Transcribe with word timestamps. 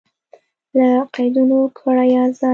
له 0.75 0.89
قیدونو 1.15 1.59
کړئ 1.79 2.11
ازادي 2.23 2.49